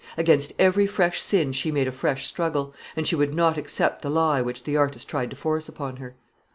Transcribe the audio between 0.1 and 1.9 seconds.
Against every fresh sin she made